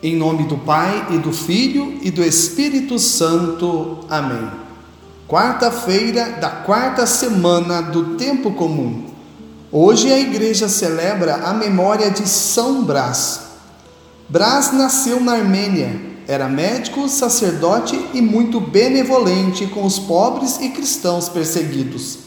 [0.00, 3.98] Em nome do Pai e do Filho e do Espírito Santo.
[4.08, 4.48] Amém.
[5.26, 9.06] Quarta-feira da quarta semana do tempo comum.
[9.72, 13.40] Hoje a igreja celebra a memória de São Brás.
[14.28, 16.00] Brás nasceu na Armênia.
[16.28, 22.18] Era médico, sacerdote e muito benevolente com os pobres e cristãos perseguidos.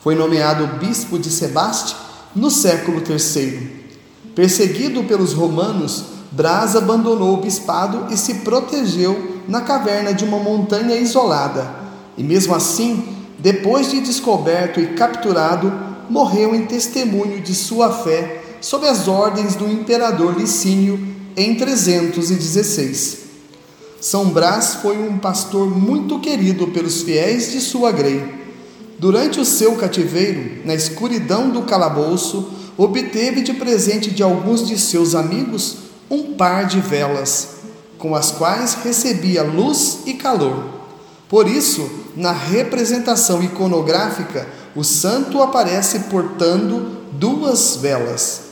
[0.00, 1.96] Foi nomeado bispo de Sebaste
[2.34, 3.86] no século III.
[4.34, 10.94] Perseguido pelos romanos, Brás abandonou o bispado e se protegeu na caverna de uma montanha
[10.94, 11.74] isolada.
[12.14, 13.02] E mesmo assim,
[13.38, 15.72] depois de descoberto e capturado,
[16.10, 21.00] morreu em testemunho de sua fé sob as ordens do imperador Licínio
[21.34, 23.18] em 316.
[23.98, 28.22] São Brás foi um pastor muito querido pelos fiéis de sua grei.
[28.98, 35.14] Durante o seu cativeiro, na escuridão do calabouço, obteve de presente de alguns de seus
[35.14, 37.48] amigos um par de velas,
[37.98, 40.64] com as quais recebia luz e calor.
[41.28, 48.42] Por isso, na representação iconográfica, o santo aparece portando duas velas.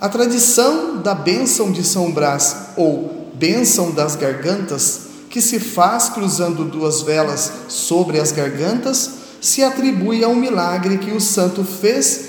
[0.00, 6.64] A tradição da bênção de São Brás, ou bênção das gargantas, que se faz cruzando
[6.64, 9.10] duas velas sobre as gargantas,
[9.40, 12.24] se atribui a um milagre que o santo fez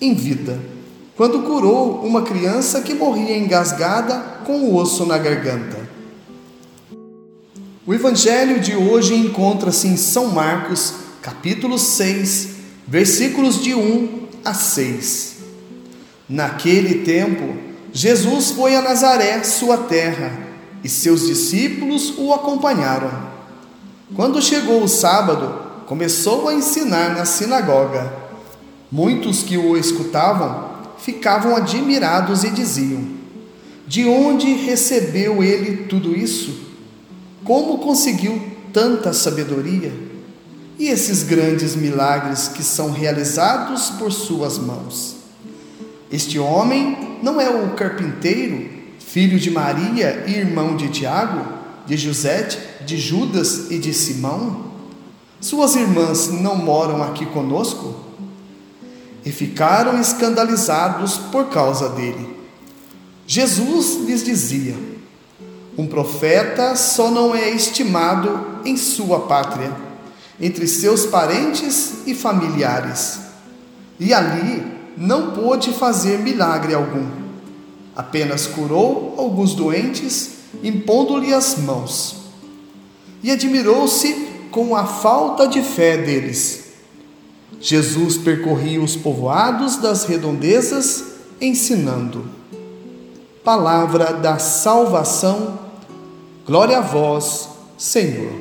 [0.00, 0.71] em vida
[1.16, 5.76] quando curou uma criança que morria engasgada com o osso na garganta.
[7.86, 12.48] O evangelho de hoje encontra-se em São Marcos, capítulo 6,
[12.86, 15.36] versículos de 1 a 6.
[16.28, 17.56] Naquele tempo,
[17.92, 20.32] Jesus foi a Nazaré, sua terra,
[20.82, 23.10] e seus discípulos o acompanharam.
[24.16, 28.12] Quando chegou o sábado, começou a ensinar na sinagoga.
[28.90, 30.71] Muitos que o escutavam
[31.02, 33.04] ficavam admirados e diziam:
[33.86, 36.72] De onde recebeu ele tudo isso?
[37.44, 38.40] Como conseguiu
[38.72, 39.92] tanta sabedoria?
[40.78, 45.16] E esses grandes milagres que são realizados por suas mãos?
[46.10, 48.68] Este homem não é o carpinteiro,
[48.98, 51.46] filho de Maria e irmão de Tiago,
[51.86, 52.48] de José,
[52.84, 54.72] de Judas e de Simão?
[55.40, 58.11] Suas irmãs não moram aqui conosco?
[59.24, 62.36] E ficaram escandalizados por causa dele.
[63.26, 64.74] Jesus lhes dizia:
[65.76, 69.72] Um profeta só não é estimado em sua pátria,
[70.40, 73.20] entre seus parentes e familiares.
[74.00, 74.64] E ali
[74.96, 77.06] não pôde fazer milagre algum.
[77.94, 80.30] Apenas curou alguns doentes,
[80.62, 82.16] impondo-lhe as mãos.
[83.22, 84.12] E admirou-se
[84.50, 86.61] com a falta de fé deles
[87.62, 91.04] Jesus percorria os povoados das redondezas,
[91.40, 92.24] ensinando.
[93.44, 95.60] Palavra da salvação,
[96.44, 98.32] glória a vós, Senhor.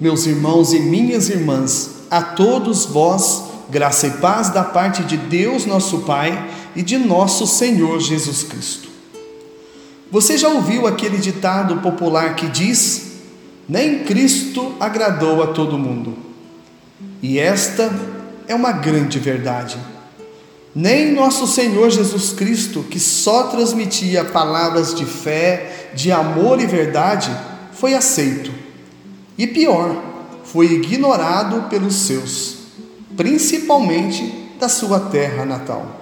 [0.00, 5.66] Meus irmãos e minhas irmãs, a todos vós, graça e paz da parte de Deus,
[5.66, 8.88] nosso Pai, e de nosso Senhor Jesus Cristo.
[10.10, 13.18] Você já ouviu aquele ditado popular que diz:
[13.68, 16.27] Nem Cristo agradou a todo mundo.
[17.22, 17.90] E esta
[18.46, 19.76] é uma grande verdade.
[20.74, 27.30] Nem nosso Senhor Jesus Cristo, que só transmitia palavras de fé, de amor e verdade,
[27.72, 28.52] foi aceito.
[29.36, 29.96] E pior,
[30.44, 32.58] foi ignorado pelos seus,
[33.16, 35.98] principalmente da sua terra natal.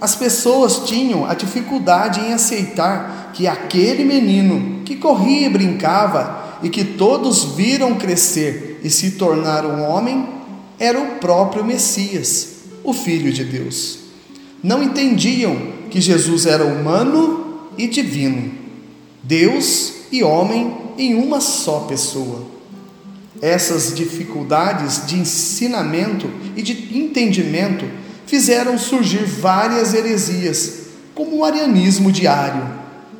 [0.00, 6.68] As pessoas tinham a dificuldade em aceitar que aquele menino que corria e brincava e
[6.68, 10.26] que todos viram crescer e se tornar um homem,
[10.78, 13.98] era o próprio Messias, o Filho de Deus.
[14.62, 15.56] Não entendiam
[15.90, 18.52] que Jesus era humano e divino,
[19.22, 22.46] Deus e homem em uma só pessoa.
[23.40, 27.84] Essas dificuldades de ensinamento e de entendimento
[28.26, 32.68] fizeram surgir várias heresias, como o arianismo diário,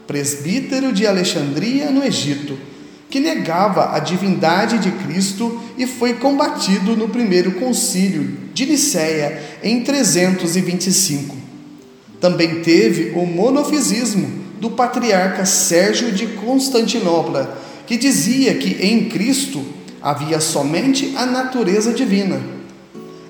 [0.06, 2.58] presbítero de Alexandria, no Egito,
[3.10, 9.82] que negava a divindade de Cristo e foi combatido no primeiro concílio de Nicéia em
[9.82, 11.36] 325.
[12.20, 19.64] Também teve o monofisismo do patriarca Sérgio de Constantinopla, que dizia que em Cristo
[20.02, 22.40] havia somente a natureza divina.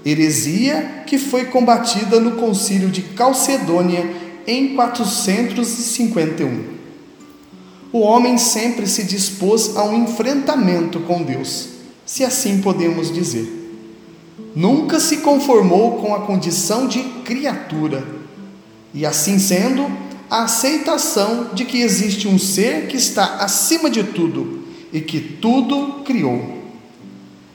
[0.04, 4.10] Heresia que foi combatida no concílio de Calcedônia
[4.46, 6.77] em 451
[7.92, 11.68] o homem sempre se dispôs a um enfrentamento com Deus,
[12.04, 13.54] se assim podemos dizer.
[14.54, 18.06] Nunca se conformou com a condição de criatura,
[18.92, 19.86] e assim sendo,
[20.30, 26.02] a aceitação de que existe um ser que está acima de tudo e que tudo
[26.04, 26.58] criou.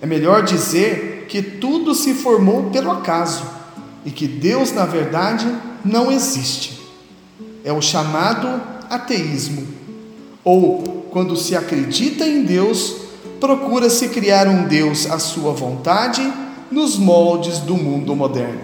[0.02, 3.44] É melhor dizer que tudo se formou pelo acaso
[4.06, 5.48] e que Deus, na verdade,
[5.86, 6.80] não existe.
[7.64, 9.83] É o chamado ateísmo.
[10.44, 12.96] Ou, quando se acredita em Deus,
[13.40, 16.22] procura-se criar um Deus à sua vontade
[16.72, 18.62] nos moldes do mundo moderno.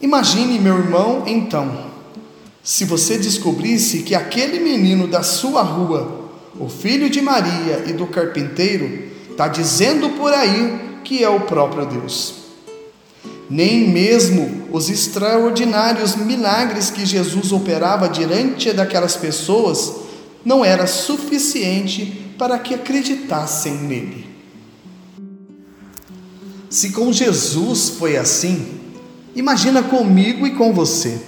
[0.00, 1.86] Imagine, meu irmão, então,
[2.62, 8.06] se você descobrisse que aquele menino da sua rua, o filho de Maria e do
[8.06, 12.34] carpinteiro, está dizendo por aí que é o próprio Deus.
[13.48, 20.03] Nem mesmo os extraordinários milagres que Jesus operava diante daquelas pessoas
[20.44, 24.26] não era suficiente para que acreditassem nele.
[26.68, 28.66] Se com Jesus foi assim,
[29.34, 31.20] imagina comigo e com você.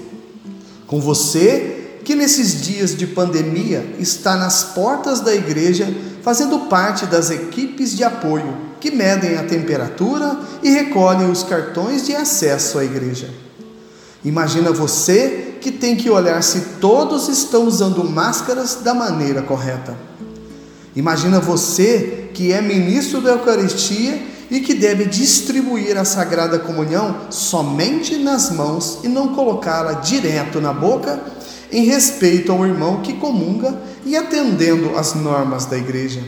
[0.86, 5.86] Com você que nesses dias de pandemia está nas portas da igreja
[6.22, 12.14] fazendo parte das equipes de apoio que medem a temperatura e recolhem os cartões de
[12.14, 13.30] acesso à igreja.
[14.24, 19.96] Imagina você que tem que olhar se todos estão usando máscaras da maneira correta.
[20.94, 28.16] Imagina você que é ministro da Eucaristia e que deve distribuir a Sagrada Comunhão somente
[28.16, 31.20] nas mãos e não colocá-la direto na boca,
[31.72, 36.22] em respeito ao irmão que comunga e atendendo às normas da igreja.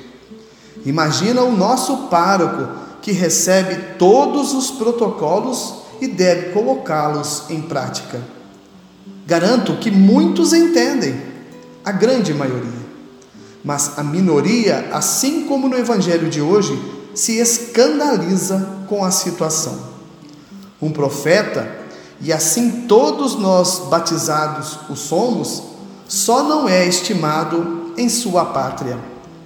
[0.84, 2.66] Imagina o nosso pároco
[3.00, 8.36] que recebe todos os protocolos e deve colocá-los em prática.
[9.28, 11.20] Garanto que muitos entendem,
[11.84, 12.88] a grande maioria.
[13.62, 16.80] Mas a minoria, assim como no evangelho de hoje,
[17.14, 19.78] se escandaliza com a situação.
[20.80, 21.70] Um profeta,
[22.22, 25.62] e assim todos nós batizados o somos,
[26.08, 28.98] só não é estimado em sua pátria.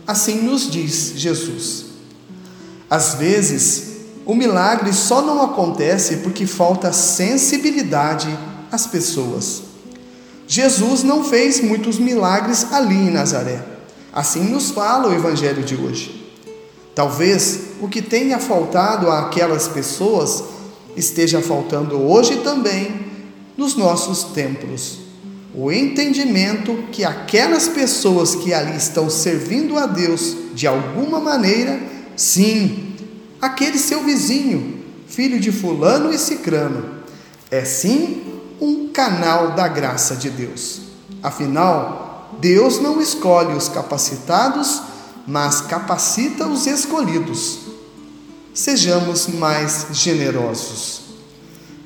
[0.07, 1.87] Assim nos diz Jesus.
[2.89, 8.29] Às vezes, o milagre só não acontece porque falta sensibilidade
[8.71, 9.72] às pessoas.
[10.47, 13.65] Jesus não fez muitos milagres ali em Nazaré.
[14.13, 16.23] Assim nos fala o evangelho de hoje.
[16.95, 20.45] Talvez o que tenha faltado àquelas pessoas
[20.97, 23.07] esteja faltando hoje também
[23.57, 24.99] nos nossos templos.
[25.55, 31.81] O entendimento que aquelas pessoas que ali estão servindo a Deus de alguma maneira,
[32.17, 32.95] sim,
[33.41, 37.03] aquele seu vizinho, filho de Fulano e Cicrano,
[37.51, 38.32] é sim
[38.63, 40.81] um canal da graça de Deus.
[41.23, 44.83] Afinal, Deus não escolhe os capacitados
[45.27, 47.59] mas capacita os escolhidos.
[48.55, 51.03] Sejamos mais generosos.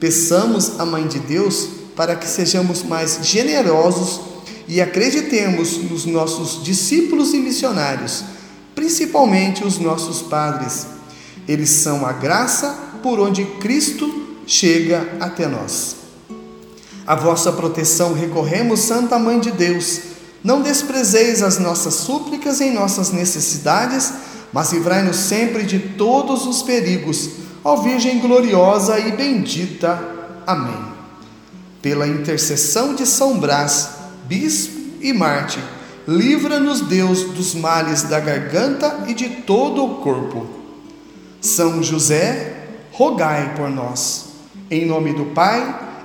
[0.00, 4.20] Peçamos à Mãe de Deus para que sejamos mais generosos
[4.68, 8.24] e acreditemos nos nossos discípulos e missionários,
[8.74, 10.86] principalmente os nossos padres.
[11.46, 16.05] Eles são a graça por onde Cristo chega até nós.
[17.06, 20.16] A vossa proteção recorremos, Santa Mãe de Deus
[20.46, 24.12] não desprezeis as nossas súplicas em nossas necessidades,
[24.52, 27.30] mas livrai-nos sempre de todos os perigos,
[27.64, 30.00] ó Virgem gloriosa e bendita.
[30.46, 30.84] Amém.
[31.82, 33.88] Pela intercessão de São Brás,
[34.24, 35.64] bispo e mártir,
[36.06, 40.46] livra-nos Deus dos males da garganta e de todo o corpo.
[41.40, 44.26] São José, rogai por nós.
[44.70, 45.85] Em nome do Pai,